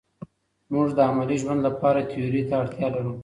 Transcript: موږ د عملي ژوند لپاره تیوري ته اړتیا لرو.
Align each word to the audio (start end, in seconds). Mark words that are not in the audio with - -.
موږ 0.73 0.87
د 0.97 0.99
عملي 1.09 1.37
ژوند 1.41 1.59
لپاره 1.67 2.07
تیوري 2.09 2.41
ته 2.49 2.53
اړتیا 2.61 2.87
لرو. 2.95 3.13